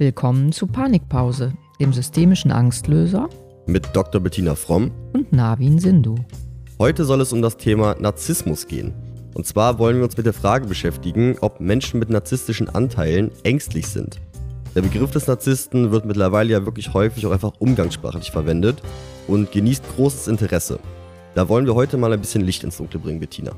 [0.00, 3.28] Willkommen zu Panikpause, dem systemischen Angstlöser
[3.66, 4.18] mit Dr.
[4.18, 6.14] Bettina Fromm und Navin Sindhu.
[6.78, 8.94] Heute soll es um das Thema Narzissmus gehen.
[9.34, 13.88] Und zwar wollen wir uns mit der Frage beschäftigen, ob Menschen mit narzisstischen Anteilen ängstlich
[13.88, 14.18] sind.
[14.74, 18.80] Der Begriff des Narzissten wird mittlerweile ja wirklich häufig auch einfach umgangssprachlich verwendet
[19.28, 20.78] und genießt großes Interesse.
[21.34, 23.52] Da wollen wir heute mal ein bisschen Licht ins Dunkle bringen, Bettina.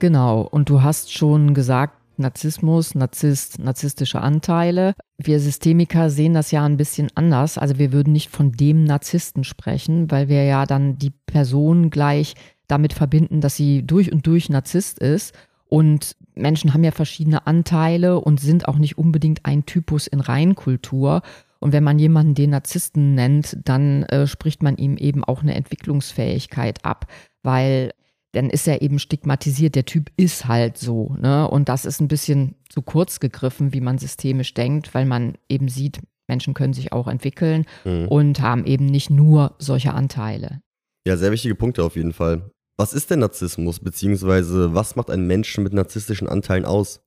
[0.00, 4.94] Genau, und du hast schon gesagt, Narzissmus, Narzisst, narzisstische Anteile.
[5.18, 7.58] Wir Systemiker sehen das ja ein bisschen anders.
[7.58, 12.34] Also wir würden nicht von dem Narzissten sprechen, weil wir ja dann die Person gleich
[12.66, 15.34] damit verbinden, dass sie durch und durch Narzisst ist.
[15.68, 21.22] Und Menschen haben ja verschiedene Anteile und sind auch nicht unbedingt ein Typus in Reinkultur.
[21.60, 25.54] Und wenn man jemanden den Narzissten nennt, dann äh, spricht man ihm eben auch eine
[25.54, 27.06] Entwicklungsfähigkeit ab,
[27.42, 27.92] weil
[28.34, 29.74] dann ist er eben stigmatisiert.
[29.74, 31.16] Der Typ ist halt so.
[31.18, 31.48] Ne?
[31.48, 35.68] Und das ist ein bisschen zu kurz gegriffen, wie man systemisch denkt, weil man eben
[35.68, 38.08] sieht, Menschen können sich auch entwickeln mhm.
[38.08, 40.60] und haben eben nicht nur solche Anteile.
[41.06, 42.50] Ja, sehr wichtige Punkte auf jeden Fall.
[42.76, 47.03] Was ist denn Narzissmus, beziehungsweise was macht einen Menschen mit narzisstischen Anteilen aus?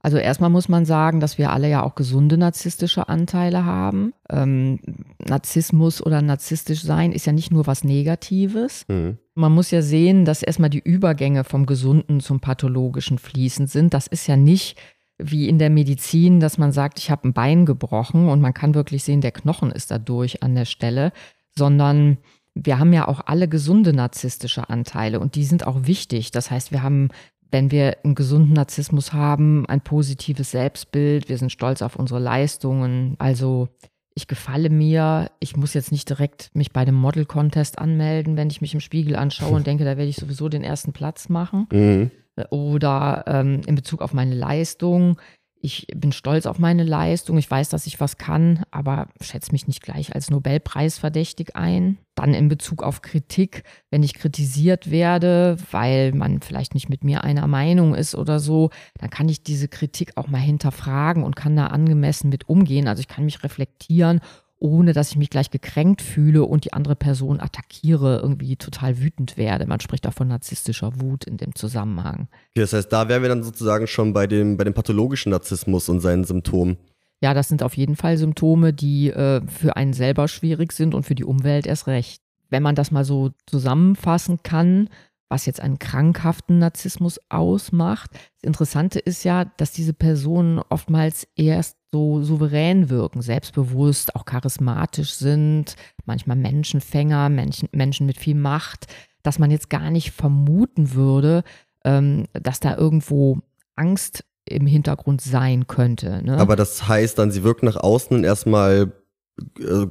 [0.00, 4.12] Also erstmal muss man sagen, dass wir alle ja auch gesunde narzisstische Anteile haben.
[4.30, 4.78] Ähm,
[5.18, 8.84] Narzissmus oder narzisstisch sein ist ja nicht nur was Negatives.
[8.88, 9.18] Mhm.
[9.34, 13.92] Man muss ja sehen, dass erstmal die Übergänge vom Gesunden zum Pathologischen fließend sind.
[13.92, 14.78] Das ist ja nicht
[15.18, 18.74] wie in der Medizin, dass man sagt, ich habe ein Bein gebrochen und man kann
[18.74, 21.12] wirklich sehen, der Knochen ist dadurch an der Stelle,
[21.56, 22.18] sondern
[22.54, 26.30] wir haben ja auch alle gesunde narzisstische Anteile und die sind auch wichtig.
[26.30, 27.08] Das heißt, wir haben
[27.50, 33.16] wenn wir einen gesunden Narzissmus haben, ein positives Selbstbild, wir sind stolz auf unsere Leistungen.
[33.18, 33.68] Also
[34.14, 38.50] ich gefalle mir, ich muss jetzt nicht direkt mich bei dem Model Contest anmelden, wenn
[38.50, 41.66] ich mich im Spiegel anschaue und denke, da werde ich sowieso den ersten Platz machen.
[41.72, 42.10] Mhm.
[42.50, 45.18] Oder ähm, in Bezug auf meine Leistung
[45.60, 49.66] ich bin stolz auf meine Leistung, ich weiß, dass ich was kann, aber schätze mich
[49.66, 51.98] nicht gleich als Nobelpreisverdächtig ein.
[52.14, 57.24] Dann in Bezug auf Kritik, wenn ich kritisiert werde, weil man vielleicht nicht mit mir
[57.24, 61.56] einer Meinung ist oder so, dann kann ich diese Kritik auch mal hinterfragen und kann
[61.56, 62.88] da angemessen mit umgehen.
[62.88, 64.20] Also ich kann mich reflektieren
[64.58, 69.36] ohne dass ich mich gleich gekränkt fühle und die andere Person attackiere, irgendwie total wütend
[69.36, 69.66] werde.
[69.66, 72.28] Man spricht auch von narzisstischer Wut in dem Zusammenhang.
[72.50, 75.88] Okay, das heißt, da wären wir dann sozusagen schon bei dem, bei dem pathologischen Narzissmus
[75.88, 76.76] und seinen Symptomen.
[77.20, 81.04] Ja, das sind auf jeden Fall Symptome, die äh, für einen selber schwierig sind und
[81.04, 82.22] für die Umwelt erst recht.
[82.50, 84.88] Wenn man das mal so zusammenfassen kann,
[85.28, 88.10] was jetzt einen krankhaften Narzissmus ausmacht.
[88.12, 95.12] Das Interessante ist ja, dass diese Personen oftmals erst so souverän wirken, selbstbewusst, auch charismatisch
[95.12, 98.86] sind, manchmal Menschenfänger, Menschen, Menschen mit viel Macht,
[99.22, 101.44] dass man jetzt gar nicht vermuten würde,
[101.84, 103.38] ähm, dass da irgendwo
[103.76, 106.22] Angst im Hintergrund sein könnte.
[106.24, 106.38] Ne?
[106.38, 108.92] Aber das heißt dann, sie wirken nach außen erstmal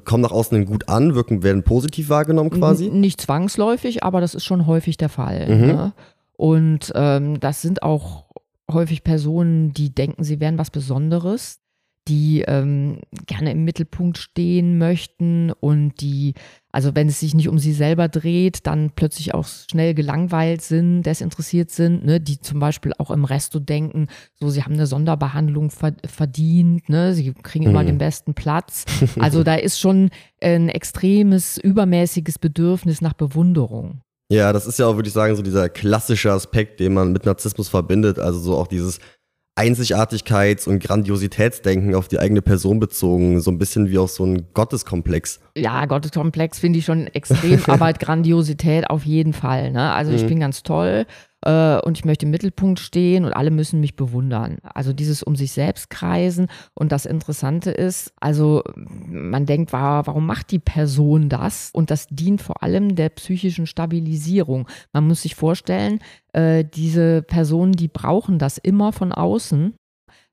[0.06, 2.90] kommen nach außen gut an, wirken, werden positiv wahrgenommen quasi?
[2.90, 5.48] Nicht zwangsläufig, aber das ist schon häufig der Fall.
[5.48, 5.68] Mhm.
[5.68, 5.94] Ne?
[6.36, 8.26] Und ähm, das sind auch
[8.72, 11.60] häufig Personen, die denken, sie wären was Besonderes,
[12.08, 16.34] die ähm, gerne im Mittelpunkt stehen möchten und die,
[16.72, 21.04] also wenn es sich nicht um sie selber dreht, dann plötzlich auch schnell gelangweilt sind,
[21.04, 24.08] desinteressiert sind, ne, die zum Beispiel auch im Resto denken,
[24.40, 27.88] so sie haben eine Sonderbehandlung verdient, ne, sie kriegen immer mhm.
[27.88, 28.86] den besten Platz.
[29.20, 30.10] Also da ist schon
[30.42, 34.02] ein extremes, übermäßiges Bedürfnis nach Bewunderung.
[34.30, 37.26] Ja, das ist ja auch, würde ich sagen, so dieser klassische Aspekt, den man mit
[37.26, 38.20] Narzissmus verbindet.
[38.20, 39.00] Also so auch dieses
[39.58, 44.48] Einzigartigkeits- und Grandiositätsdenken auf die eigene Person bezogen, so ein bisschen wie auch so ein
[44.54, 45.40] Gotteskomplex.
[45.58, 49.72] Ja, Gotteskomplex finde ich schon extrem, aber Grandiosität auf jeden Fall.
[49.72, 49.92] Ne?
[49.92, 50.28] Also ich mhm.
[50.28, 51.06] bin ganz toll
[51.42, 54.58] äh, und ich möchte im Mittelpunkt stehen und alle müssen mich bewundern.
[54.64, 60.52] Also dieses um sich selbst kreisen und das Interessante ist, also man denkt, warum macht
[60.52, 61.70] die Person das?
[61.74, 64.68] Und das dient vor allem der psychischen Stabilisierung.
[64.94, 66.00] Man muss sich vorstellen,
[66.34, 69.76] äh, diese Personen, die brauchen das immer von außen,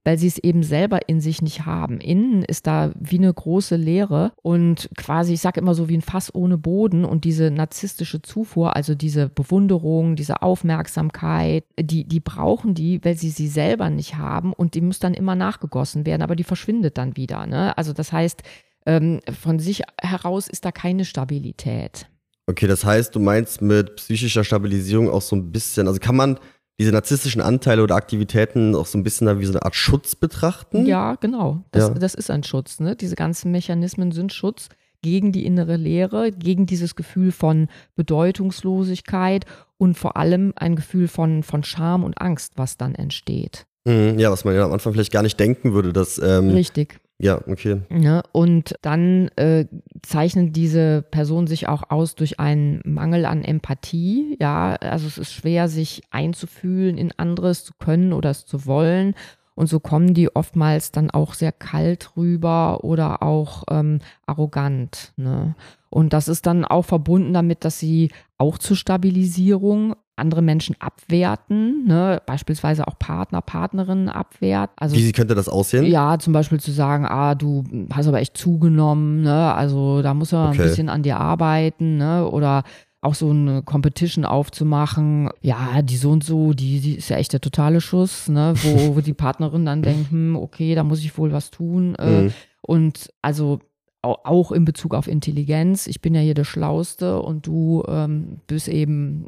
[0.04, 2.00] weil sie es eben selber in sich nicht haben.
[2.00, 6.02] Innen ist da wie eine große Leere und quasi, ich sage immer so wie ein
[6.02, 12.74] Fass ohne Boden und diese narzisstische Zufuhr, also diese Bewunderung, diese Aufmerksamkeit, die, die brauchen
[12.74, 16.36] die, weil sie sie selber nicht haben und die muss dann immer nachgegossen werden, aber
[16.36, 17.46] die verschwindet dann wieder.
[17.46, 17.76] Ne?
[17.76, 18.42] Also das heißt,
[18.86, 22.06] ähm, von sich heraus ist da keine Stabilität.
[22.46, 26.38] Okay, das heißt, du meinst mit psychischer Stabilisierung auch so ein bisschen, also kann man
[26.79, 30.87] diese narzisstischen Anteile oder Aktivitäten auch so ein bisschen wie so eine Art Schutz betrachten?
[30.87, 31.65] Ja, genau.
[31.71, 31.94] Das, ja.
[31.94, 32.81] das ist ein Schutz.
[32.81, 32.97] Ne?
[32.97, 34.69] Diese ganzen Mechanismen sind Schutz
[35.03, 39.44] gegen die innere Leere, gegen dieses Gefühl von Bedeutungslosigkeit
[39.76, 43.67] und vor allem ein Gefühl von, von Scham und Angst, was dann entsteht.
[43.85, 47.00] Mhm, ja, was man ja am Anfang vielleicht gar nicht denken würde, dass ähm, Richtig.
[47.19, 47.82] Ja, okay.
[47.91, 48.23] Ne?
[48.32, 49.67] Und dann äh,
[50.06, 54.36] zeichnen diese Personen sich auch aus durch einen Mangel an Empathie.
[54.40, 59.14] Ja, also es ist schwer, sich einzufühlen in anderes zu können oder es zu wollen.
[59.54, 65.12] Und so kommen die oftmals dann auch sehr kalt rüber oder auch ähm, arrogant.
[65.16, 65.54] Ne?
[65.90, 71.87] Und das ist dann auch verbunden damit, dass sie auch zur Stabilisierung andere Menschen abwerten,
[71.87, 72.22] ne?
[72.26, 74.75] beispielsweise auch Partner, Partnerinnen abwerten.
[74.76, 75.84] Also, Wie könnte das aussehen?
[75.87, 79.52] Ja, zum Beispiel zu sagen, ah, du hast aber echt zugenommen, ne?
[79.55, 80.62] also da muss man okay.
[80.62, 82.28] ein bisschen an dir arbeiten ne?
[82.28, 82.62] oder
[83.00, 87.32] auch so eine Competition aufzumachen, ja, die so und so, die, die ist ja echt
[87.32, 88.55] der totale Schuss, ne?
[88.62, 91.96] wo, wo die Partnerin dann denkt, hm, okay, da muss ich wohl was tun.
[91.96, 92.32] Äh, mhm.
[92.62, 93.61] Und also
[94.02, 98.69] auch in Bezug auf Intelligenz, ich bin ja hier der Schlauste und du ähm, bist
[98.69, 99.26] eben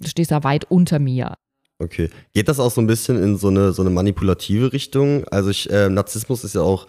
[0.00, 1.34] du stehst da weit unter mir.
[1.78, 2.10] Okay.
[2.34, 5.24] Geht das auch so ein bisschen in so eine, so eine manipulative Richtung?
[5.28, 6.86] Also ich, äh, Narzissmus ist ja auch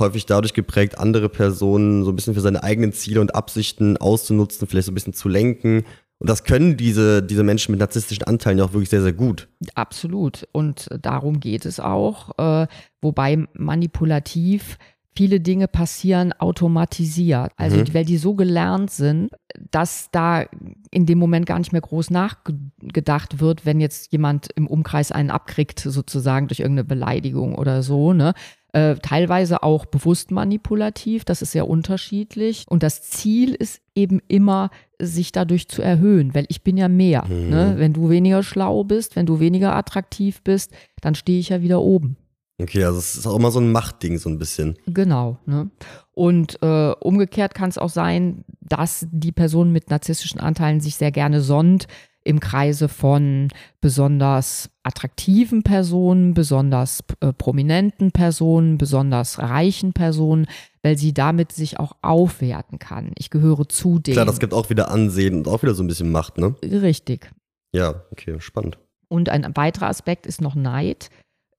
[0.00, 4.66] häufig dadurch geprägt, andere Personen so ein bisschen für seine eigenen Ziele und Absichten auszunutzen,
[4.66, 5.84] vielleicht so ein bisschen zu lenken.
[6.18, 9.48] Und das können diese, diese Menschen mit narzisstischen Anteilen ja auch wirklich sehr, sehr gut.
[9.74, 10.46] Absolut.
[10.52, 12.38] Und darum geht es auch.
[12.38, 12.68] Äh,
[13.00, 14.78] wobei manipulativ
[15.14, 17.52] viele Dinge passieren automatisiert.
[17.56, 17.94] Also, mhm.
[17.94, 19.30] weil die so gelernt sind,
[19.70, 20.44] dass da
[20.90, 25.30] in dem Moment gar nicht mehr groß nachgedacht wird, wenn jetzt jemand im Umkreis einen
[25.30, 28.34] abkriegt, sozusagen durch irgendeine Beleidigung oder so, ne?
[28.74, 32.64] Äh, teilweise auch bewusst manipulativ, das ist sehr unterschiedlich.
[32.70, 37.26] Und das Ziel ist eben immer, sich dadurch zu erhöhen, weil ich bin ja mehr.
[37.28, 37.34] Ne?
[37.34, 37.50] Mhm.
[37.50, 37.74] Ne?
[37.76, 40.72] Wenn du weniger schlau bist, wenn du weniger attraktiv bist,
[41.02, 42.16] dann stehe ich ja wieder oben.
[42.62, 44.76] Okay, also es ist auch immer so ein Machtding, so ein bisschen.
[44.86, 45.38] Genau.
[45.46, 45.70] Ne?
[46.12, 51.10] Und äh, umgekehrt kann es auch sein, dass die Person mit narzisstischen Anteilen sich sehr
[51.10, 51.88] gerne sonnt
[52.24, 53.48] im Kreise von
[53.80, 60.46] besonders attraktiven Personen, besonders äh, prominenten Personen, besonders reichen Personen,
[60.82, 63.12] weil sie damit sich auch aufwerten kann.
[63.18, 64.14] Ich gehöre zu denen.
[64.14, 66.54] Klar, das gibt auch wieder Ansehen und auch wieder so ein bisschen Macht, ne?
[66.62, 67.30] Richtig.
[67.74, 68.78] Ja, okay, spannend.
[69.08, 71.10] Und ein weiterer Aspekt ist noch Neid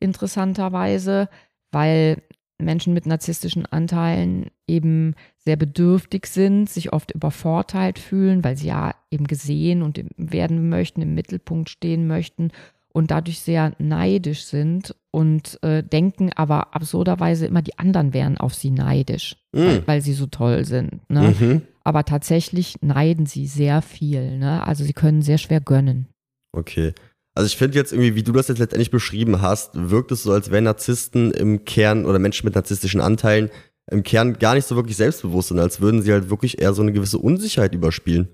[0.04, 1.30] interessanterweise,
[1.72, 2.22] weil
[2.60, 8.94] Menschen mit narzisstischen Anteilen eben sehr bedürftig sind, sich oft übervorteilt fühlen, weil sie ja
[9.12, 12.52] eben gesehen und werden möchten, im Mittelpunkt stehen möchten
[12.94, 18.54] und dadurch sehr neidisch sind und äh, denken aber absurderweise immer, die anderen wären auf
[18.54, 19.66] sie neidisch, mhm.
[19.66, 21.02] weil, weil, sie so toll sind.
[21.10, 21.36] Ne?
[21.40, 21.62] Mhm.
[21.84, 24.38] Aber tatsächlich neiden sie sehr viel.
[24.38, 24.66] Ne?
[24.66, 26.08] Also sie können sehr schwer gönnen.
[26.56, 26.94] Okay.
[27.36, 30.32] Also ich finde jetzt irgendwie, wie du das jetzt letztendlich beschrieben hast, wirkt es so,
[30.32, 33.50] als wären Narzissten im Kern oder Menschen mit narzisstischen Anteilen
[33.92, 36.82] im Kern gar nicht so wirklich selbstbewusst sind, als würden sie halt wirklich eher so
[36.82, 38.30] eine gewisse Unsicherheit überspielen.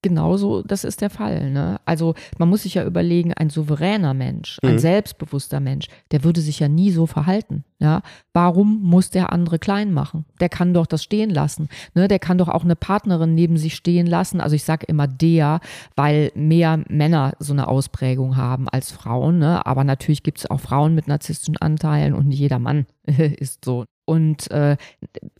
[0.00, 1.50] Genauso, das ist der Fall.
[1.50, 1.78] Ne?
[1.84, 4.78] Also man muss sich ja überlegen, ein souveräner Mensch, ein mhm.
[4.78, 7.64] selbstbewusster Mensch, der würde sich ja nie so verhalten.
[7.78, 8.00] Ja?
[8.32, 10.24] Warum muss der andere klein machen?
[10.40, 11.68] Der kann doch das stehen lassen.
[11.94, 12.08] Ne?
[12.08, 14.40] Der kann doch auch eine Partnerin neben sich stehen lassen.
[14.40, 15.60] Also ich sage immer der,
[15.96, 19.38] weil mehr Männer so eine Ausprägung haben als Frauen.
[19.38, 19.66] Ne?
[19.66, 23.84] Aber natürlich gibt es auch Frauen mit narzisstischen Anteilen und nicht jeder Mann ist so.
[24.06, 24.76] Und äh,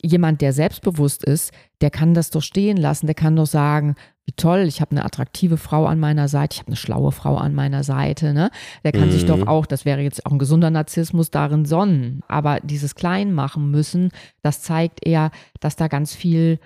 [0.02, 3.94] jemand, der selbstbewusst ist, der kann das doch stehen lassen, der kann doch sagen,
[4.24, 7.36] wie toll, ich habe eine attraktive Frau an meiner Seite, ich habe eine schlaue Frau
[7.36, 8.32] an meiner Seite.
[8.32, 8.50] Ne?
[8.82, 9.12] Der kann mhm.
[9.12, 9.48] sich doch mhm.
[9.48, 12.22] auch, das wäre jetzt auch ein gesunder Narzissmus, darin sonnen.
[12.26, 14.10] Aber dieses Kleinmachen müssen,
[14.42, 15.30] das zeigt eher,
[15.60, 16.58] dass da ganz viel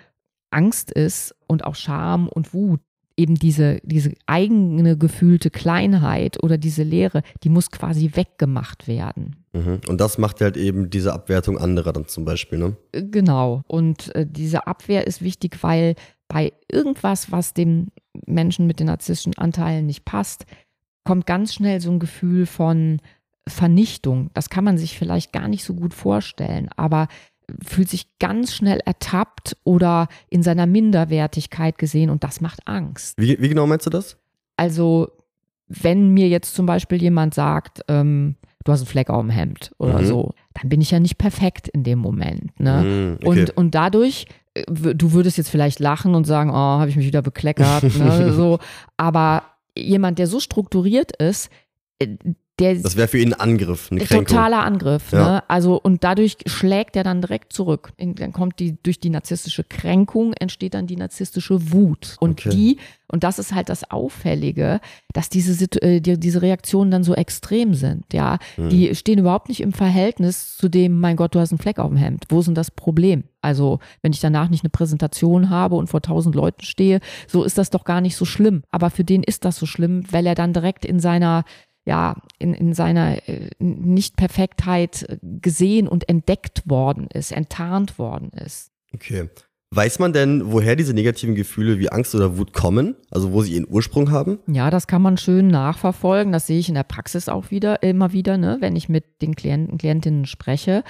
[0.50, 2.80] Angst ist und auch Scham und Wut
[3.16, 9.44] eben diese, diese eigene gefühlte Kleinheit oder diese Leere, die muss quasi weggemacht werden.
[9.58, 9.80] Mhm.
[9.88, 12.76] Und das macht halt eben diese Abwertung anderer dann zum Beispiel, ne?
[12.92, 13.62] Äh, genau.
[13.66, 15.94] Und äh, diese Abwehr ist wichtig, weil
[16.28, 17.88] bei irgendwas, was dem
[18.26, 20.44] Menschen mit den narzisstischen Anteilen nicht passt,
[21.04, 23.00] kommt ganz schnell so ein Gefühl von
[23.48, 24.30] Vernichtung.
[24.34, 27.08] Das kann man sich vielleicht gar nicht so gut vorstellen, aber
[27.64, 33.14] fühlt sich ganz schnell ertappt oder in seiner Minderwertigkeit gesehen und das macht Angst.
[33.16, 34.18] Wie, wie genau meinst du das?
[34.56, 35.08] Also,
[35.66, 39.72] wenn mir jetzt zum Beispiel jemand sagt, ähm, du hast einen Fleck auf dem Hemd
[39.78, 40.06] oder mhm.
[40.06, 42.58] so, dann bin ich ja nicht perfekt in dem Moment.
[42.60, 42.82] Ne?
[42.82, 43.40] Mhm, okay.
[43.40, 47.06] und, und dadurch, äh, du würdest jetzt vielleicht lachen und sagen, oh, habe ich mich
[47.06, 47.82] wieder bekleckert.
[47.82, 48.32] ne?
[48.36, 48.58] so,
[48.96, 49.44] aber
[49.76, 51.50] jemand, der so strukturiert ist,
[51.98, 52.16] äh,
[52.58, 55.12] der, das wäre für ihn ein Angriff, ein totaler Angriff.
[55.12, 55.18] Ja.
[55.18, 55.44] Ne?
[55.48, 57.92] Also und dadurch schlägt er dann direkt zurück.
[57.98, 62.50] Dann kommt die durch die narzisstische Kränkung entsteht dann die narzisstische Wut und okay.
[62.50, 62.78] die
[63.10, 64.80] und das ist halt das Auffällige,
[65.14, 68.04] dass diese äh, die, diese Reaktionen dann so extrem sind.
[68.12, 68.68] Ja, hm.
[68.68, 71.88] die stehen überhaupt nicht im Verhältnis zu dem, mein Gott, du hast einen Fleck auf
[71.88, 72.24] dem Hemd.
[72.28, 73.24] Wo ist denn das Problem?
[73.40, 77.56] Also wenn ich danach nicht eine Präsentation habe und vor tausend Leuten stehe, so ist
[77.56, 78.62] das doch gar nicht so schlimm.
[78.70, 81.44] Aber für den ist das so schlimm, weil er dann direkt in seiner
[81.88, 88.70] ja, in, in seiner äh, Nicht-Perfektheit gesehen und entdeckt worden ist, enttarnt worden ist.
[88.94, 89.30] Okay.
[89.70, 92.94] Weiß man denn, woher diese negativen Gefühle wie Angst oder Wut kommen?
[93.10, 94.38] Also wo sie ihren Ursprung haben?
[94.46, 96.32] Ja, das kann man schön nachverfolgen.
[96.32, 99.34] Das sehe ich in der Praxis auch wieder, immer wieder, ne, wenn ich mit den
[99.34, 100.84] Klienten, Klientinnen spreche.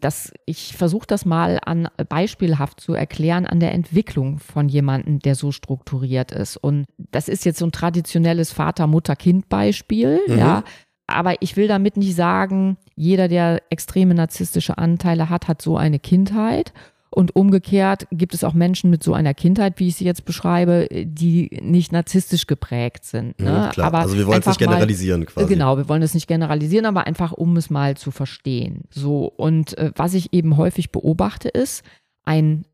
[0.00, 5.34] Das, ich versuche das mal an beispielhaft zu erklären an der Entwicklung von jemandem, der
[5.34, 6.56] so strukturiert ist.
[6.56, 10.38] Und das ist jetzt so ein traditionelles Vater-Mutter-Kind-Beispiel, mhm.
[10.38, 10.64] ja.
[11.06, 15.98] Aber ich will damit nicht sagen, jeder, der extreme narzisstische Anteile hat, hat so eine
[15.98, 16.72] Kindheit.
[17.14, 20.88] Und umgekehrt gibt es auch Menschen mit so einer Kindheit, wie ich sie jetzt beschreibe,
[20.90, 23.38] die nicht narzisstisch geprägt sind.
[23.38, 23.70] Ne?
[23.76, 23.84] Ja.
[23.84, 25.46] Aber also wir wollen es nicht generalisieren mal, quasi.
[25.46, 28.82] Genau, wir wollen es nicht generalisieren, aber einfach, um es mal zu verstehen.
[28.90, 31.84] So, und äh, was ich eben häufig beobachte, ist,
[32.24, 32.64] ein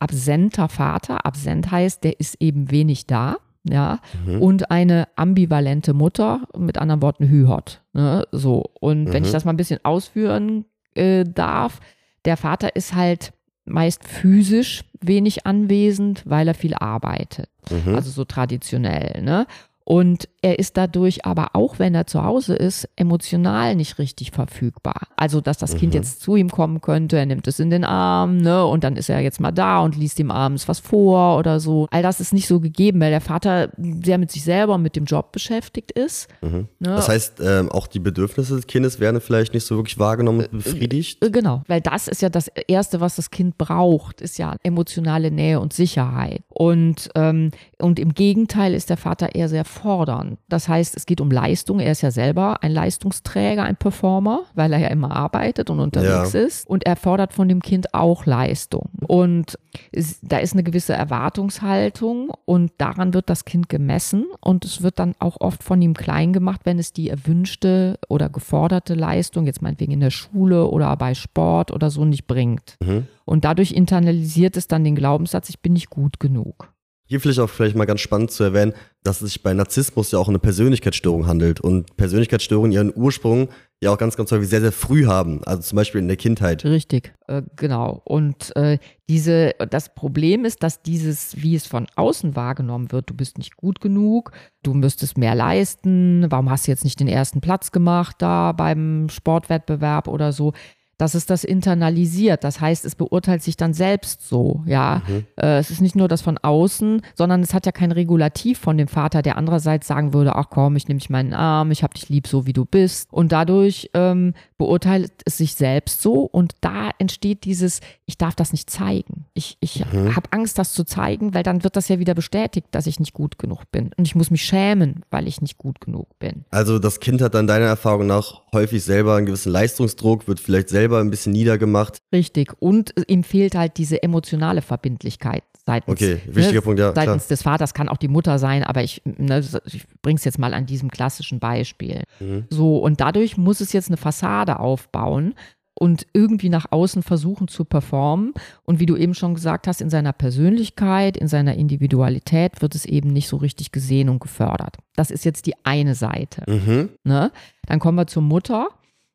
[0.00, 3.36] absenter Vater, absent heißt, der ist eben wenig da.
[3.66, 4.42] Ja, mhm.
[4.42, 7.80] und eine ambivalente Mutter, mit anderen Worten Hühot.
[7.94, 8.26] Ne?
[8.30, 9.12] So, und mhm.
[9.12, 9.34] wenn ich mhm.
[9.34, 11.80] das mal ein bisschen ausführen äh, darf,
[12.26, 13.32] der Vater ist halt
[13.64, 17.48] meist physisch wenig anwesend, weil er viel arbeitet.
[17.70, 17.94] Mhm.
[17.94, 19.22] Also so traditionell.
[19.22, 19.46] Ne?
[19.84, 25.08] Und er ist dadurch aber auch, wenn er zu Hause ist, emotional nicht richtig verfügbar.
[25.16, 25.78] Also, dass das mhm.
[25.78, 28.96] Kind jetzt zu ihm kommen könnte, er nimmt es in den Arm, ne, und dann
[28.96, 31.86] ist er jetzt mal da und liest ihm abends was vor oder so.
[31.90, 33.70] All das ist nicht so gegeben, weil der Vater
[34.02, 36.28] sehr mit sich selber und mit dem Job beschäftigt ist.
[36.40, 36.68] Mhm.
[36.78, 36.88] Ne?
[36.88, 40.64] Das heißt, ähm, auch die Bedürfnisse des Kindes werden vielleicht nicht so wirklich wahrgenommen und
[40.64, 41.22] befriedigt?
[41.22, 45.30] Äh, genau, weil das ist ja das Erste, was das Kind braucht, ist ja emotionale
[45.30, 46.42] Nähe und Sicherheit.
[46.48, 47.50] Und, ähm,
[47.84, 50.38] und im Gegenteil ist der Vater eher sehr fordern.
[50.48, 51.80] Das heißt, es geht um Leistung.
[51.80, 56.32] Er ist ja selber ein Leistungsträger, ein Performer, weil er ja immer arbeitet und unterwegs
[56.32, 56.40] ja.
[56.40, 56.66] ist.
[56.66, 58.88] Und er fordert von dem Kind auch Leistung.
[59.06, 59.58] Und
[59.92, 64.24] es, da ist eine gewisse Erwartungshaltung und daran wird das Kind gemessen.
[64.40, 68.30] Und es wird dann auch oft von ihm klein gemacht, wenn es die erwünschte oder
[68.30, 72.78] geforderte Leistung, jetzt meinetwegen in der Schule oder bei Sport oder so, nicht bringt.
[72.82, 73.08] Mhm.
[73.26, 76.73] Und dadurch internalisiert es dann den Glaubenssatz, ich bin nicht gut genug.
[77.06, 80.18] Hier vielleicht auch vielleicht mal ganz spannend zu erwähnen, dass es sich bei Narzissmus ja
[80.18, 83.48] auch um eine Persönlichkeitsstörung handelt und Persönlichkeitsstörungen ihren Ursprung
[83.82, 86.64] ja auch ganz, ganz häufig sehr, sehr früh haben, also zum Beispiel in der Kindheit.
[86.64, 88.00] Richtig, äh, genau.
[88.04, 93.14] Und äh, diese, das Problem ist, dass dieses, wie es von außen wahrgenommen wird, du
[93.14, 94.32] bist nicht gut genug,
[94.62, 99.08] du müsstest mehr leisten, warum hast du jetzt nicht den ersten Platz gemacht da beim
[99.10, 100.54] Sportwettbewerb oder so,
[100.98, 102.44] dass es das internalisiert.
[102.44, 105.02] Das heißt, es beurteilt sich dann selbst so, ja.
[105.06, 105.24] Mhm.
[105.36, 108.78] Äh, es ist nicht nur das von außen, sondern es hat ja kein Regulativ von
[108.78, 111.94] dem Vater, der andererseits sagen würde, ach komm, ich nehme dich meinen Arm, ich habe
[111.94, 113.08] dich lieb, so wie du bist.
[113.12, 118.52] Und dadurch ähm, beurteilt es sich selbst so und da entsteht dieses, ich darf das
[118.52, 119.26] nicht zeigen.
[119.34, 120.14] Ich, ich mhm.
[120.14, 123.12] habe Angst, das zu zeigen, weil dann wird das ja wieder bestätigt, dass ich nicht
[123.12, 123.90] gut genug bin.
[123.96, 126.44] Und ich muss mich schämen, weil ich nicht gut genug bin.
[126.50, 130.68] Also das Kind hat dann deiner Erfahrung nach häufig selber einen gewissen Leistungsdruck, wird vielleicht
[130.68, 131.98] selber selber ein bisschen niedergemacht.
[132.12, 132.52] Richtig.
[132.60, 137.42] Und ihm fehlt halt diese emotionale Verbindlichkeit seitens, okay, wichtiger ne, Punkt, ja, seitens des
[137.42, 140.66] Vaters kann auch die Mutter sein, aber ich, ne, ich bringe es jetzt mal an
[140.66, 142.02] diesem klassischen Beispiel.
[142.20, 142.44] Mhm.
[142.50, 145.34] So, und dadurch muss es jetzt eine Fassade aufbauen
[145.72, 148.34] und irgendwie nach außen versuchen zu performen.
[148.64, 152.84] Und wie du eben schon gesagt hast, in seiner Persönlichkeit, in seiner Individualität wird es
[152.84, 154.76] eben nicht so richtig gesehen und gefördert.
[154.94, 156.44] Das ist jetzt die eine Seite.
[156.46, 156.90] Mhm.
[157.04, 157.32] Ne?
[157.66, 158.68] Dann kommen wir zur Mutter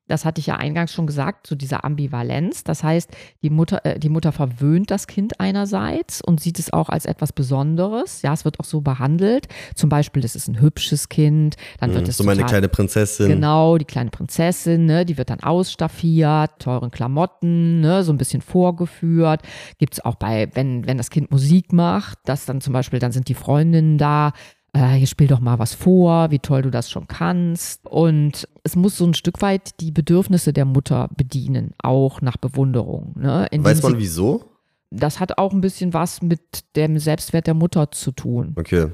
[0.09, 2.63] das hatte ich ja eingangs schon gesagt, zu dieser Ambivalenz.
[2.63, 3.11] Das heißt,
[3.43, 7.31] die Mutter, äh, die Mutter verwöhnt das Kind einerseits und sieht es auch als etwas
[7.31, 8.23] Besonderes.
[8.23, 9.47] Ja, es wird auch so behandelt.
[9.75, 11.55] Zum Beispiel, das ist ein hübsches Kind.
[11.79, 13.29] Dann wird mhm, es so meine kleine Prinzessin.
[13.29, 18.41] Genau, die kleine Prinzessin, ne, die wird dann ausstaffiert, teuren Klamotten, ne, so ein bisschen
[18.41, 19.43] vorgeführt.
[19.77, 23.11] Gibt es auch bei, wenn, wenn das Kind Musik macht, dass dann zum Beispiel, dann
[23.11, 24.33] sind die Freundinnen da
[24.79, 27.86] äh, hier spiel doch mal was vor, wie toll du das schon kannst.
[27.86, 33.13] Und es muss so ein Stück weit die Bedürfnisse der Mutter bedienen, auch nach Bewunderung.
[33.17, 33.48] Ne?
[33.51, 34.45] Weiß man wieso?
[34.91, 38.55] Das hat auch ein bisschen was mit dem Selbstwert der Mutter zu tun.
[38.57, 38.88] Okay.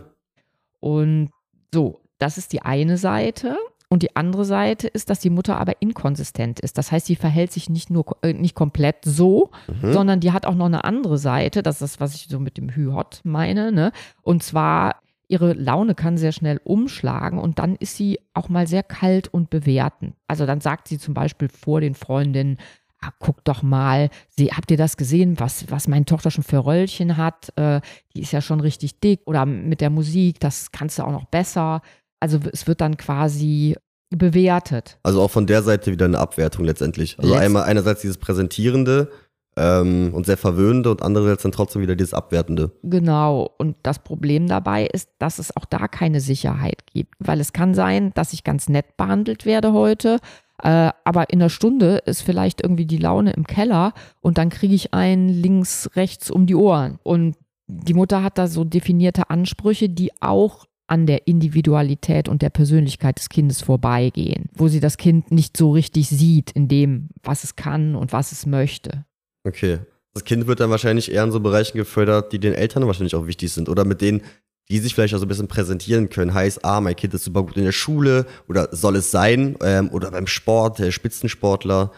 [0.82, 1.30] Und
[1.74, 3.58] so, das ist die eine Seite.
[3.88, 6.78] Und die andere Seite ist, dass die Mutter aber inkonsistent ist.
[6.78, 9.94] Das heißt, sie verhält sich nicht nur äh, nicht komplett so, mhm.
[9.94, 11.62] sondern die hat auch noch eine andere Seite.
[11.62, 13.72] Das ist das, was ich so mit dem Hü-Hot meine.
[13.72, 13.92] Ne?
[14.24, 14.96] Und zwar
[15.28, 19.50] ihre Laune kann sehr schnell umschlagen und dann ist sie auch mal sehr kalt und
[19.50, 20.16] bewertend.
[20.28, 22.58] Also dann sagt sie zum Beispiel vor den Freundinnen,
[23.02, 26.66] ah, guck doch mal, sie, habt ihr das gesehen, was, was meine Tochter schon für
[26.66, 27.52] Röllchen hat?
[27.58, 27.82] Äh,
[28.14, 31.26] die ist ja schon richtig dick oder mit der Musik, das kannst du auch noch
[31.26, 31.82] besser.
[32.20, 33.76] Also es wird dann quasi
[34.10, 34.98] bewertet.
[35.04, 37.18] Also auch von der Seite wieder eine Abwertung letztendlich.
[37.20, 39.12] Also Letzt einmal einerseits dieses Präsentierende,
[39.58, 42.72] ähm, und sehr verwöhnende und andererseits dann trotzdem wieder dieses Abwertende.
[42.84, 43.50] Genau.
[43.58, 47.16] Und das Problem dabei ist, dass es auch da keine Sicherheit gibt.
[47.20, 50.20] Weil es kann sein, dass ich ganz nett behandelt werde heute,
[50.62, 54.74] äh, aber in einer Stunde ist vielleicht irgendwie die Laune im Keller und dann kriege
[54.74, 57.00] ich einen links, rechts um die Ohren.
[57.04, 57.36] Und
[57.68, 63.18] die Mutter hat da so definierte Ansprüche, die auch an der Individualität und der Persönlichkeit
[63.18, 67.56] des Kindes vorbeigehen, wo sie das Kind nicht so richtig sieht in dem, was es
[67.56, 69.06] kann und was es möchte.
[69.46, 69.80] Okay.
[70.14, 73.28] Das Kind wird dann wahrscheinlich eher in so Bereichen gefördert, die den Eltern wahrscheinlich auch
[73.28, 74.22] wichtig sind oder mit denen
[74.70, 76.34] die sich vielleicht auch so ein bisschen präsentieren können.
[76.34, 79.90] Heißt, ah, mein Kind ist super gut in der Schule oder soll es sein ähm,
[79.92, 81.92] oder beim Sport, der Spitzensportler.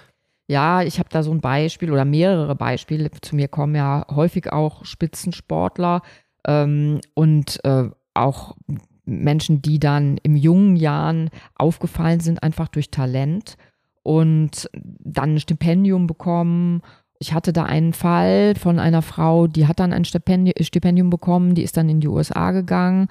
[0.47, 3.09] Ja, ich habe da so ein Beispiel oder mehrere Beispiele.
[3.21, 6.01] Zu mir kommen ja häufig auch Spitzensportler
[6.45, 8.55] ähm, und äh, auch
[9.05, 13.55] Menschen, die dann im jungen Jahren aufgefallen sind, einfach durch Talent
[14.03, 16.81] und dann ein Stipendium bekommen
[17.19, 21.63] ich hatte da einen Fall von einer Frau, die hat dann ein Stipendium bekommen, die
[21.63, 23.07] ist dann in die USA gegangen.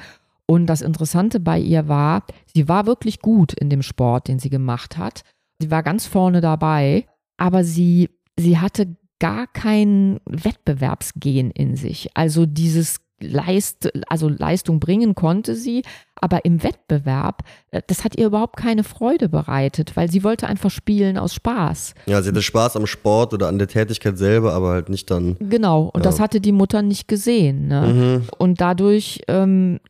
[0.47, 4.51] Und das Interessante bei ihr war, sie war wirklich gut in dem Sport, den sie
[4.51, 5.23] gemacht hat.
[5.61, 12.11] Sie war ganz vorne dabei, aber sie, sie hatte gar kein Wettbewerbsgen in sich.
[12.15, 15.83] Also dieses Leist, also Leistung bringen konnte sie,
[16.17, 20.71] aber im Wettbewerb, äh, das hat ihr überhaupt keine Freude bereitet, weil sie wollte einfach
[20.71, 21.95] spielen aus Spaß.
[22.07, 25.37] Ja, sie hatte Spaß am Sport oder an der Tätigkeit selber, aber halt nicht dann.
[25.39, 26.11] Genau, und ja.
[26.11, 27.69] das hatte die Mutter nicht gesehen.
[27.69, 28.21] Ne?
[28.21, 28.29] Mhm.
[28.39, 29.81] Und dadurch ähm,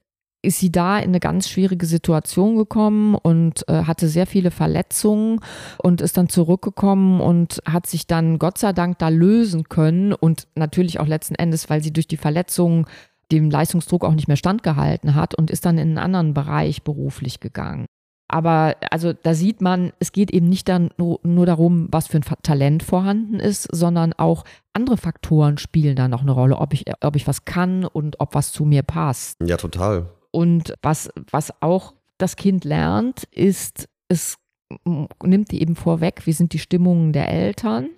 [0.47, 5.41] ist sie da in eine ganz schwierige Situation gekommen und äh, hatte sehr viele Verletzungen
[5.79, 10.47] und ist dann zurückgekommen und hat sich dann Gott sei Dank da lösen können und
[10.55, 12.87] natürlich auch letzten Endes, weil sie durch die Verletzungen
[13.33, 17.41] dem Leistungsdruck auch nicht mehr standgehalten hat und ist dann in einen anderen Bereich beruflich
[17.41, 17.87] gegangen.
[18.29, 22.19] Aber also da sieht man, es geht eben nicht dann nur, nur, darum, was für
[22.19, 26.85] ein Talent vorhanden ist, sondern auch andere Faktoren spielen da noch eine Rolle, ob ich,
[27.03, 29.37] ob ich was kann und ob was zu mir passt.
[29.45, 30.11] Ja, total.
[30.33, 34.39] Und was, was auch das Kind lernt, ist, es
[35.23, 37.91] nimmt eben vorweg, wie sind die Stimmungen der Eltern.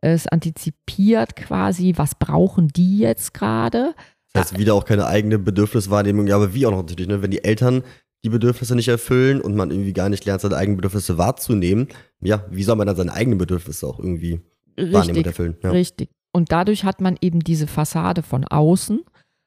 [0.00, 3.94] Es antizipiert quasi, was brauchen die jetzt gerade
[4.36, 7.22] das heißt, wieder auch keine eigene Bedürfniswahrnehmung, ja, aber wie auch noch natürlich, ne?
[7.22, 7.82] wenn die Eltern
[8.24, 11.88] die Bedürfnisse nicht erfüllen und man irgendwie gar nicht lernt, seine eigenen Bedürfnisse wahrzunehmen,
[12.20, 14.40] ja, wie soll man dann seine eigenen Bedürfnisse auch irgendwie
[14.76, 15.56] richtig, wahrnehmen und erfüllen?
[15.62, 15.70] Ja.
[15.70, 16.10] Richtig.
[16.32, 19.04] Und dadurch hat man eben diese Fassade von außen,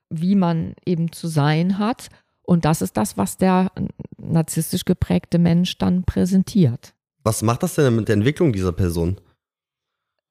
[0.09, 2.09] wie man eben zu sein hat.
[2.41, 3.71] Und das ist das, was der
[4.17, 6.95] narzisstisch geprägte Mensch dann präsentiert.
[7.23, 9.19] Was macht das denn mit der Entwicklung dieser Person?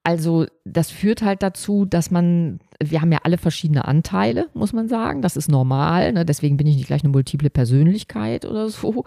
[0.09, 4.88] Also das führt halt dazu, dass man, wir haben ja alle verschiedene Anteile, muss man
[4.88, 5.21] sagen.
[5.21, 6.14] Das ist normal.
[6.14, 6.25] Ne?
[6.25, 9.05] Deswegen bin ich nicht gleich eine multiple Persönlichkeit oder so.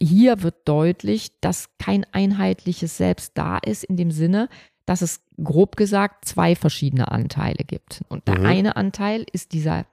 [0.00, 4.48] Hier wird deutlich, dass kein einheitliches Selbst da ist, in dem Sinne,
[4.86, 8.00] dass es grob gesagt zwei verschiedene Anteile gibt.
[8.08, 8.46] Und der mhm.
[8.46, 9.84] eine Anteil ist dieser,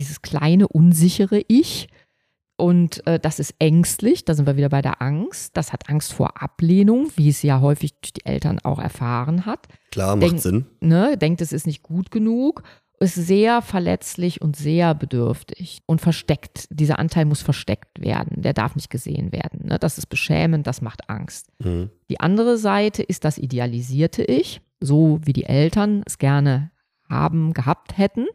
[0.00, 1.88] dieses kleine, unsichere Ich,
[2.58, 5.56] und äh, das ist ängstlich, da sind wir wieder bei der Angst.
[5.56, 9.68] Das hat Angst vor Ablehnung, wie es ja häufig die Eltern auch erfahren hat.
[9.92, 10.66] Klar, macht Denk, Sinn.
[10.80, 12.64] Ne, denkt, es ist nicht gut genug,
[12.98, 16.66] ist sehr verletzlich und sehr bedürftig und versteckt.
[16.70, 19.66] Dieser Anteil muss versteckt werden, der darf nicht gesehen werden.
[19.66, 19.78] Ne?
[19.78, 21.46] Das ist beschämend, das macht Angst.
[21.60, 21.90] Mhm.
[22.10, 26.72] Die andere Seite ist das idealisierte Ich, so wie die Eltern es gerne
[27.08, 28.26] haben, gehabt hätten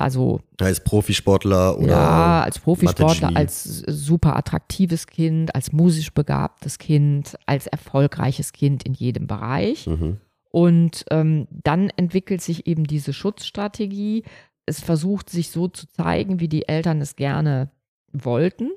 [0.00, 7.36] also als Profisportler oder ja, als Profisportler, als super attraktives Kind, als musisch begabtes Kind,
[7.46, 9.86] als erfolgreiches Kind in jedem Bereich.
[9.86, 10.18] Mhm.
[10.50, 14.24] Und ähm, dann entwickelt sich eben diese Schutzstrategie.
[14.66, 17.70] Es versucht sich so zu zeigen, wie die Eltern es gerne
[18.12, 18.70] wollten,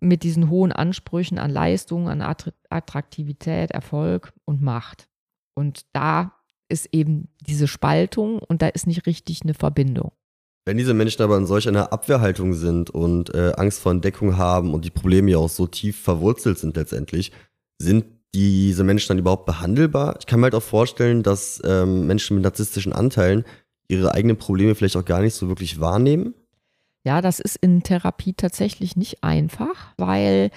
[0.00, 2.22] mit diesen hohen Ansprüchen an Leistung, an
[2.70, 5.08] Attraktivität, Erfolg und Macht.
[5.54, 6.32] Und da
[6.68, 10.12] ist eben diese Spaltung und da ist nicht richtig eine Verbindung.
[10.68, 14.74] Wenn diese Menschen aber in solch einer Abwehrhaltung sind und äh, Angst vor Entdeckung haben
[14.74, 17.32] und die Probleme ja auch so tief verwurzelt sind letztendlich,
[17.78, 18.04] sind
[18.34, 20.16] diese Menschen dann überhaupt behandelbar?
[20.20, 23.46] Ich kann mir halt auch vorstellen, dass ähm, Menschen mit narzisstischen Anteilen
[23.88, 26.34] ihre eigenen Probleme vielleicht auch gar nicht so wirklich wahrnehmen.
[27.02, 30.50] Ja, das ist in Therapie tatsächlich nicht einfach, weil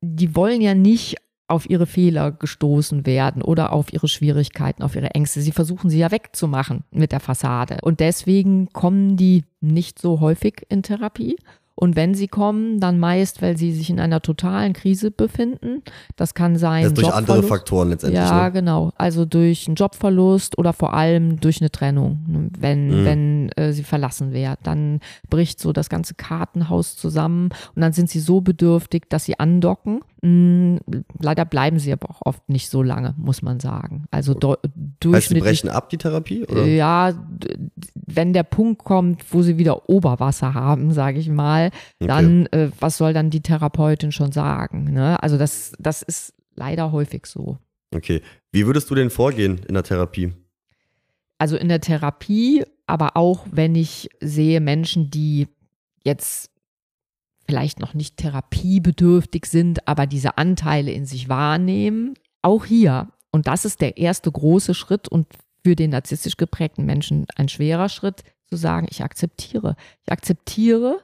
[0.00, 1.16] die wollen ja nicht
[1.48, 5.40] auf ihre Fehler gestoßen werden oder auf ihre Schwierigkeiten, auf ihre Ängste.
[5.40, 7.78] Sie versuchen sie ja wegzumachen mit der Fassade.
[7.82, 11.36] Und deswegen kommen die nicht so häufig in Therapie.
[11.78, 15.84] Und wenn sie kommen, dann meist, weil sie sich in einer totalen Krise befinden.
[16.16, 16.82] Das kann sein.
[16.82, 18.20] Das durch andere Faktoren letztendlich.
[18.20, 18.52] Ja, ne?
[18.52, 18.90] genau.
[18.96, 22.50] Also durch einen Jobverlust oder vor allem durch eine Trennung.
[22.58, 23.04] Wenn, mhm.
[23.04, 28.10] wenn äh, sie verlassen werden, dann bricht so das ganze Kartenhaus zusammen und dann sind
[28.10, 30.00] sie so bedürftig, dass sie andocken.
[30.20, 30.80] Mhm,
[31.20, 34.06] leider bleiben sie aber auch oft nicht so lange, muss man sagen.
[34.10, 35.14] Also durchschnittlich.
[35.14, 36.44] Heißt, sie brechen ab, die Therapie?
[36.44, 36.64] Oder?
[36.64, 37.12] Ja,
[37.94, 41.67] wenn der Punkt kommt, wo sie wieder Oberwasser haben, sage ich mal,
[42.00, 42.06] okay.
[42.06, 44.92] dann, äh, was soll dann die Therapeutin schon sagen?
[44.92, 45.22] Ne?
[45.22, 47.58] Also das, das ist leider häufig so.
[47.94, 48.22] Okay.
[48.52, 50.32] Wie würdest du denn vorgehen in der Therapie?
[51.38, 55.48] Also in der Therapie, aber auch wenn ich sehe Menschen, die
[56.04, 56.50] jetzt
[57.46, 63.64] vielleicht noch nicht therapiebedürftig sind, aber diese Anteile in sich wahrnehmen, auch hier, und das
[63.64, 65.26] ist der erste große Schritt und
[65.64, 69.76] für den narzisstisch geprägten Menschen ein schwerer Schritt, zu sagen, ich akzeptiere.
[70.04, 71.00] Ich akzeptiere,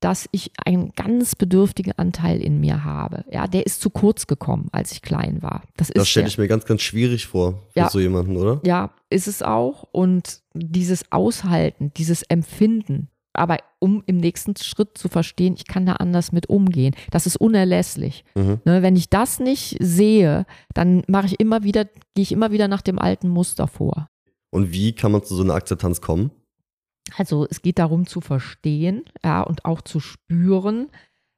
[0.00, 3.24] dass ich einen ganz bedürftigen Anteil in mir habe.
[3.30, 5.62] Ja, der ist zu kurz gekommen, als ich klein war.
[5.76, 8.60] Das, das stelle ich mir ganz, ganz schwierig vor für ja, so jemanden, oder?
[8.64, 9.84] Ja, ist es auch.
[9.90, 15.94] Und dieses Aushalten, dieses Empfinden, aber um im nächsten Schritt zu verstehen, ich kann da
[15.94, 16.94] anders mit umgehen.
[17.10, 18.24] Das ist unerlässlich.
[18.34, 18.60] Mhm.
[18.64, 22.68] Ne, wenn ich das nicht sehe, dann mache ich immer wieder, gehe ich immer wieder
[22.68, 24.08] nach dem alten Muster vor.
[24.50, 26.30] Und wie kann man zu so einer Akzeptanz kommen?
[27.16, 30.88] Also es geht darum zu verstehen, ja, und auch zu spüren,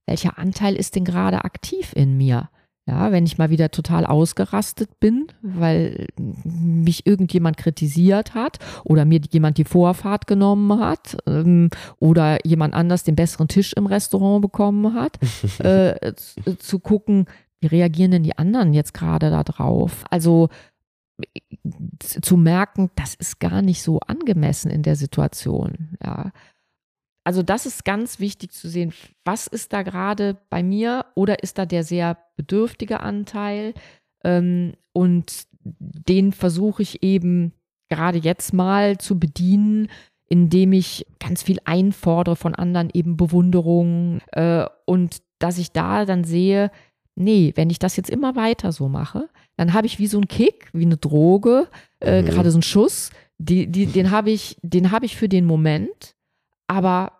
[0.06, 2.50] welcher Anteil ist denn gerade aktiv in mir.
[2.86, 9.20] Ja, wenn ich mal wieder total ausgerastet bin, weil mich irgendjemand kritisiert hat oder mir
[9.30, 14.94] jemand die Vorfahrt genommen hat ähm, oder jemand anders den besseren Tisch im Restaurant bekommen
[14.94, 15.18] hat,
[15.60, 17.26] äh, zu, zu gucken,
[17.60, 20.04] wie reagieren denn die anderen jetzt gerade da drauf?
[20.10, 20.48] Also
[22.02, 25.96] zu merken, das ist gar nicht so angemessen in der Situation.
[26.02, 26.32] Ja.
[27.24, 28.92] Also das ist ganz wichtig zu sehen,
[29.24, 33.74] was ist da gerade bei mir oder ist da der sehr bedürftige Anteil
[34.24, 37.52] ähm, und den versuche ich eben
[37.88, 39.88] gerade jetzt mal zu bedienen,
[40.28, 46.24] indem ich ganz viel einfordere von anderen, eben Bewunderung äh, und dass ich da dann
[46.24, 46.70] sehe,
[47.20, 50.28] nee, wenn ich das jetzt immer weiter so mache, dann habe ich wie so einen
[50.28, 51.68] Kick, wie eine Droge,
[52.00, 52.26] äh, mhm.
[52.26, 56.14] gerade so einen Schuss, die, die, den habe ich, den habe ich für den Moment,
[56.66, 57.12] aber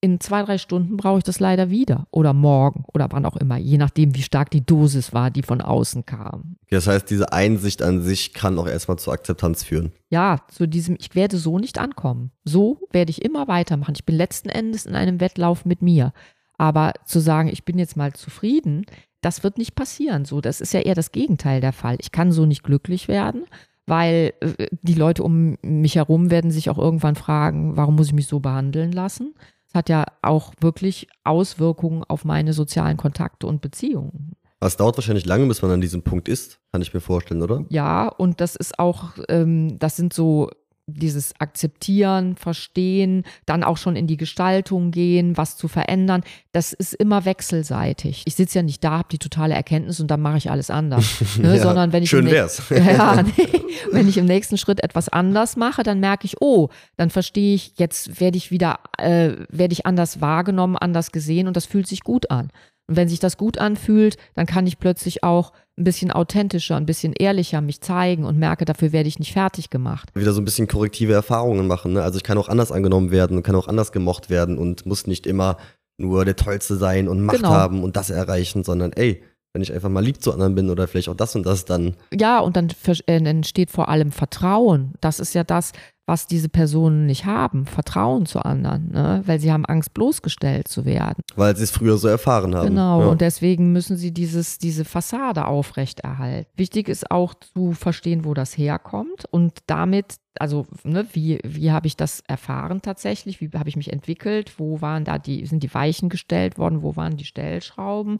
[0.00, 3.56] in zwei, drei Stunden brauche ich das leider wieder oder morgen oder wann auch immer,
[3.56, 6.56] je nachdem, wie stark die Dosis war, die von außen kam.
[6.70, 9.92] Das heißt, diese Einsicht an sich kann auch erstmal zur Akzeptanz führen.
[10.10, 12.32] Ja, zu diesem, ich werde so nicht ankommen.
[12.44, 13.94] So werde ich immer weitermachen.
[13.94, 16.12] Ich bin letzten Endes in einem Wettlauf mit mir.
[16.58, 18.84] Aber zu sagen, ich bin jetzt mal zufrieden,
[19.22, 20.26] das wird nicht passieren.
[20.26, 21.96] So, das ist ja eher das Gegenteil der Fall.
[22.00, 23.46] Ich kann so nicht glücklich werden,
[23.86, 28.12] weil äh, die Leute um mich herum werden sich auch irgendwann fragen, warum muss ich
[28.12, 29.34] mich so behandeln lassen?
[29.66, 34.32] Das hat ja auch wirklich Auswirkungen auf meine sozialen Kontakte und Beziehungen.
[34.60, 37.64] Es dauert wahrscheinlich lange, bis man an diesem Punkt ist, kann ich mir vorstellen, oder?
[37.68, 40.50] Ja, und das ist auch, ähm, das sind so
[40.92, 46.94] dieses Akzeptieren, Verstehen, dann auch schon in die Gestaltung gehen, was zu verändern, das ist
[46.94, 48.22] immer wechselseitig.
[48.26, 51.04] Ich sitze ja nicht da, habe die totale Erkenntnis und dann mache ich alles anders.
[51.42, 51.56] Ne?
[51.56, 52.62] ja, Sondern wenn ich, schön wär's.
[52.70, 53.48] ja, nee,
[53.90, 57.72] wenn ich im nächsten Schritt etwas anders mache, dann merke ich, oh, dann verstehe ich,
[57.76, 62.02] jetzt werde ich wieder, äh, werde ich anders wahrgenommen, anders gesehen und das fühlt sich
[62.02, 62.50] gut an.
[62.88, 66.86] Und wenn sich das gut anfühlt, dann kann ich plötzlich auch ein bisschen authentischer, ein
[66.86, 70.10] bisschen ehrlicher mich zeigen und merke, dafür werde ich nicht fertig gemacht.
[70.14, 71.94] Wieder so ein bisschen korrektive Erfahrungen machen.
[71.94, 72.02] Ne?
[72.02, 75.06] Also ich kann auch anders angenommen werden und kann auch anders gemocht werden und muss
[75.06, 75.56] nicht immer
[75.98, 77.50] nur der Tollste sein und Macht genau.
[77.50, 80.88] haben und das erreichen, sondern ey, wenn ich einfach mal lieb zu anderen bin oder
[80.88, 81.94] vielleicht auch das und das, dann.
[82.12, 82.68] Ja, und dann
[83.06, 84.94] äh, entsteht vor allem Vertrauen.
[85.00, 85.72] Das ist ja das,
[86.04, 89.22] was diese Personen nicht haben, Vertrauen zu anderen, ne?
[89.24, 91.22] weil sie haben Angst, bloßgestellt zu werden.
[91.36, 92.68] Weil sie es früher so erfahren haben.
[92.68, 93.06] Genau, ja.
[93.06, 96.50] und deswegen müssen sie dieses, diese Fassade aufrechterhalten.
[96.56, 101.86] Wichtig ist auch zu verstehen, wo das herkommt und damit, also ne, wie, wie habe
[101.86, 105.72] ich das erfahren tatsächlich, wie habe ich mich entwickelt, wo waren da die, sind die
[105.72, 108.18] Weichen gestellt worden, wo waren die Stellschrauben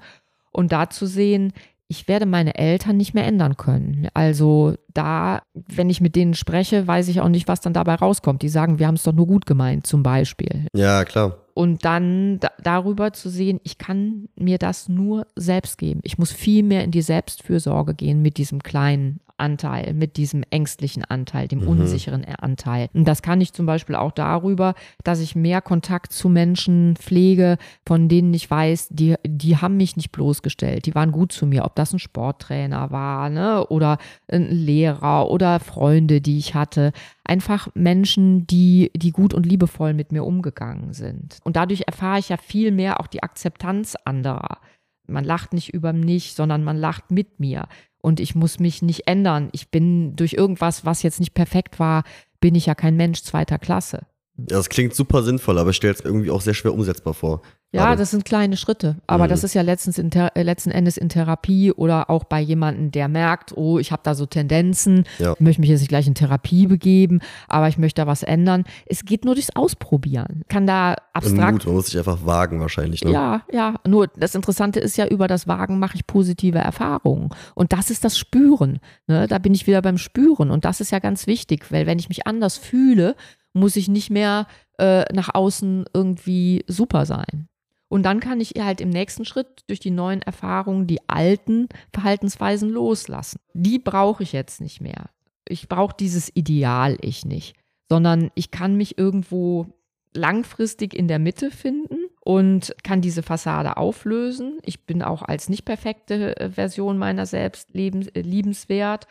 [0.53, 1.53] und da zu sehen,
[1.93, 4.09] ich werde meine Eltern nicht mehr ändern können.
[4.15, 8.41] Also da, wenn ich mit denen spreche, weiß ich auch nicht, was dann dabei rauskommt.
[8.41, 10.69] Die sagen, wir haben es doch nur gut gemeint, zum Beispiel.
[10.75, 11.42] Ja, klar.
[11.55, 16.01] Und dann da, darüber zu sehen, ich kann mir das nur selbst geben.
[16.03, 21.05] Ich muss viel mehr in die Selbstfürsorge gehen mit diesem kleinen Anteil, mit diesem ängstlichen
[21.05, 21.69] Anteil, dem mhm.
[21.69, 22.89] unsicheren Anteil.
[22.95, 27.59] Und das kann ich zum Beispiel auch darüber, dass ich mehr Kontakt zu Menschen pflege,
[27.85, 31.65] von denen ich weiß, die, die haben mich nicht bloßgestellt, die waren gut zu mir,
[31.65, 36.93] ob das ein Sporttrainer war ne, oder ein Lehrer oder Freunde, die ich hatte.
[37.33, 41.39] Einfach Menschen, die, die gut und liebevoll mit mir umgegangen sind.
[41.45, 44.59] Und dadurch erfahre ich ja viel mehr auch die Akzeptanz anderer.
[45.07, 47.69] Man lacht nicht über mich, sondern man lacht mit mir
[48.03, 49.49] und ich muss mich nicht ändern.
[49.53, 52.05] Ich bin durch irgendwas, was jetzt nicht perfekt war,
[52.39, 54.03] bin ich ja kein Mensch zweiter Klasse.
[54.37, 57.41] Das klingt super sinnvoll, aber ich stelle es irgendwie auch sehr schwer umsetzbar vor.
[57.73, 58.97] Ja, das sind kleine Schritte.
[59.07, 59.31] Aber mhm.
[59.31, 63.09] das ist ja letztens in äh, letzten Endes in Therapie oder auch bei jemandem, der
[63.09, 65.35] merkt, oh, ich habe da so Tendenzen, ja.
[65.39, 68.65] möchte mich jetzt nicht gleich in Therapie begeben, aber ich möchte da was ändern.
[68.87, 70.43] Es geht nur durchs Ausprobieren.
[70.49, 71.53] Kann da abstrakt.
[71.53, 73.05] Mut, man muss sich einfach wagen wahrscheinlich.
[73.05, 73.13] Ne?
[73.13, 73.77] Ja, ja.
[73.87, 77.31] Nur das Interessante ist ja, über das Wagen mache ich positive Erfahrungen.
[77.55, 78.81] Und das ist das Spüren.
[79.07, 79.27] Ne?
[79.27, 80.51] Da bin ich wieder beim Spüren.
[80.51, 83.17] Und das ist ja ganz wichtig, weil wenn ich mich anders fühle,
[83.55, 84.47] muss ich nicht mehr
[84.79, 87.49] äh, nach außen irgendwie super sein.
[87.93, 92.71] Und dann kann ich halt im nächsten Schritt durch die neuen Erfahrungen die alten Verhaltensweisen
[92.71, 93.39] loslassen.
[93.53, 95.11] Die brauche ich jetzt nicht mehr.
[95.47, 97.55] Ich brauche dieses Ideal ich nicht,
[97.91, 99.67] sondern ich kann mich irgendwo
[100.15, 104.59] langfristig in der Mitte finden und kann diese Fassade auflösen.
[104.65, 109.07] Ich bin auch als nicht perfekte äh, Version meiner selbst lebens, äh, liebenswert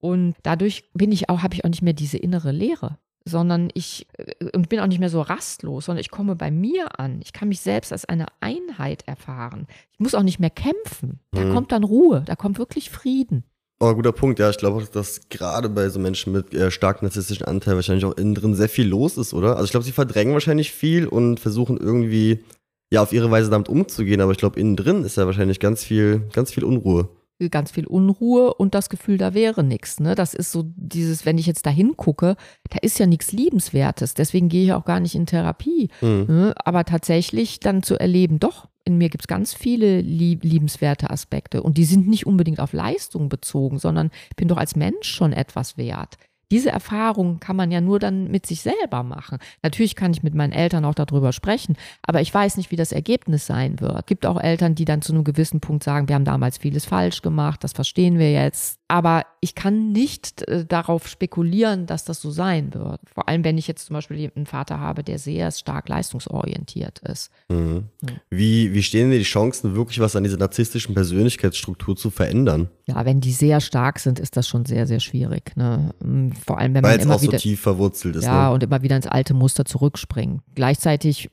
[0.00, 4.06] und dadurch bin ich auch habe ich auch nicht mehr diese innere Leere sondern ich
[4.18, 7.20] äh, und bin auch nicht mehr so rastlos, sondern ich komme bei mir an.
[7.22, 9.66] Ich kann mich selbst als eine Einheit erfahren.
[9.92, 11.20] Ich muss auch nicht mehr kämpfen.
[11.32, 11.54] Da mhm.
[11.54, 13.44] kommt dann Ruhe, da kommt wirklich Frieden.
[13.80, 14.38] Oh, guter Punkt.
[14.38, 18.04] Ja, ich glaube auch, dass gerade bei so Menschen mit äh, stark narzisstischen Anteil wahrscheinlich
[18.04, 19.54] auch innen drin sehr viel los ist, oder?
[19.56, 22.44] Also ich glaube, sie verdrängen wahrscheinlich viel und versuchen irgendwie
[22.90, 25.82] ja auf ihre Weise damit umzugehen, aber ich glaube, innen drin ist ja wahrscheinlich ganz
[25.82, 27.08] viel, ganz viel Unruhe
[27.50, 30.00] ganz viel Unruhe und das Gefühl, da wäre nichts.
[30.00, 30.14] Ne?
[30.14, 32.36] Das ist so dieses, wenn ich jetzt da hingucke,
[32.70, 34.14] da ist ja nichts Liebenswertes.
[34.14, 35.90] Deswegen gehe ich auch gar nicht in Therapie.
[36.00, 36.26] Mhm.
[36.28, 36.54] Ne?
[36.56, 41.62] Aber tatsächlich dann zu erleben, doch, in mir gibt es ganz viele lieb liebenswerte Aspekte.
[41.62, 45.32] Und die sind nicht unbedingt auf Leistung bezogen, sondern ich bin doch als Mensch schon
[45.32, 46.18] etwas wert
[46.50, 49.38] diese Erfahrung kann man ja nur dann mit sich selber machen.
[49.62, 52.92] Natürlich kann ich mit meinen Eltern auch darüber sprechen, aber ich weiß nicht, wie das
[52.92, 53.98] Ergebnis sein wird.
[53.98, 56.84] Es gibt auch Eltern, die dann zu einem gewissen Punkt sagen, wir haben damals vieles
[56.84, 58.78] falsch gemacht, das verstehen wir jetzt.
[58.86, 63.00] Aber ich kann nicht äh, darauf spekulieren, dass das so sein wird.
[63.12, 67.30] Vor allem, wenn ich jetzt zum Beispiel einen Vater habe, der sehr stark leistungsorientiert ist.
[67.48, 67.84] Mhm.
[68.30, 72.68] Wie, wie stehen denn die Chancen, wirklich was an dieser narzisstischen Persönlichkeitsstruktur zu verändern?
[72.86, 75.56] Ja, wenn die sehr stark sind, ist das schon sehr, sehr schwierig.
[75.56, 75.94] Ne?
[76.34, 78.24] Vor allem, wenn Weil man immer auch wieder, so tief verwurzelt ist.
[78.24, 78.54] Ja, ne?
[78.54, 80.42] und immer wieder ins alte Muster zurückspringen.
[80.54, 81.30] Gleichzeitig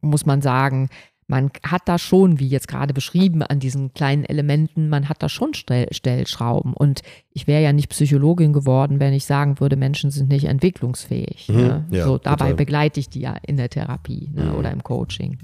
[0.00, 0.88] muss man sagen,
[1.32, 5.30] man hat da schon, wie jetzt gerade beschrieben, an diesen kleinen Elementen, man hat da
[5.30, 6.74] schon Stellschrauben.
[6.74, 7.00] Und
[7.32, 11.48] ich wäre ja nicht Psychologin geworden, wenn ich sagen würde, Menschen sind nicht entwicklungsfähig.
[11.48, 11.86] Mhm, ne?
[11.90, 12.54] ja, so, dabei total.
[12.54, 14.44] begleite ich die ja in der Therapie ne?
[14.44, 14.54] mhm.
[14.56, 15.38] oder im Coaching.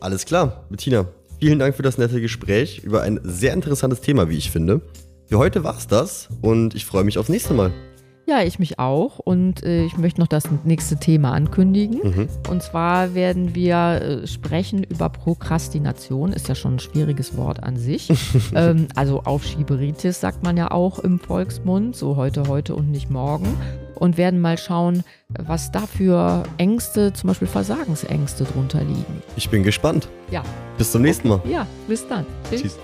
[0.00, 1.06] Alles klar, Bettina.
[1.40, 4.82] Vielen Dank für das nette Gespräch über ein sehr interessantes Thema, wie ich finde.
[5.30, 7.70] Für heute war's das und ich freue mich aufs nächste Mal.
[8.26, 9.20] Ja, ich mich auch.
[9.20, 12.00] Und äh, ich möchte noch das nächste Thema ankündigen.
[12.02, 12.28] Mhm.
[12.48, 16.32] Und zwar werden wir äh, sprechen über Prokrastination.
[16.32, 18.08] Ist ja schon ein schwieriges Wort an sich.
[18.56, 21.94] ähm, also Aufschieberitis sagt man ja auch im Volksmund.
[21.94, 23.46] So heute, heute und nicht morgen.
[23.94, 29.22] Und werden mal schauen, was da für Ängste, zum Beispiel Versagensängste drunter liegen.
[29.36, 30.08] Ich bin gespannt.
[30.32, 30.42] Ja.
[30.76, 31.40] Bis zum nächsten Mal.
[31.48, 32.26] Ja, bis dann.
[32.50, 32.62] Tschüss.
[32.62, 32.78] Tschüss.